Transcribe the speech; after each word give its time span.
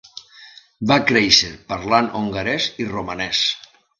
Va 0.91 0.97
créixer 1.11 1.51
parlant 1.73 2.09
hongarès 2.21 2.67
i 2.85 2.91
romanès. 2.95 3.45